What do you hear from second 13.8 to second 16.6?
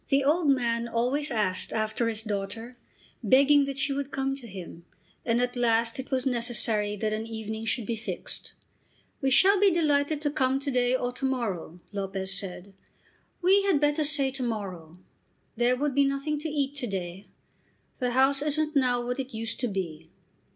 say to morrow. There would be nothing to